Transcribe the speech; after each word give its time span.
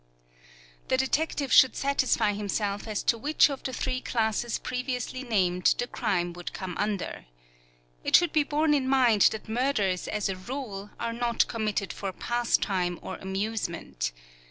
The 0.87 0.97
detective 0.97 1.53
should 1.53 1.75
satisfy 1.75 2.33
himself 2.33 2.87
as 2.87 3.03
to 3.03 3.19
which 3.19 3.51
of 3.51 3.61
the 3.61 3.71
three 3.71 4.01
classes 4.01 4.57
previously 4.57 5.21
named 5.21 5.75
the 5.77 5.85
crime 5.85 6.33
would 6.33 6.53
come 6.53 6.75
under. 6.79 7.27
It 8.03 8.15
should 8.15 8.33
be 8.33 8.41
borne 8.43 8.73
in 8.73 8.87
mind 8.89 9.21
that 9.31 9.47
murders 9.47 10.07
as 10.07 10.27
a 10.27 10.35
rule, 10.35 10.89
are 10.99 11.13
not 11.13 11.47
committed 11.47 11.93
for 11.93 12.11
pastime 12.11 12.97
or 13.03 13.17
amusement. 13.17 14.11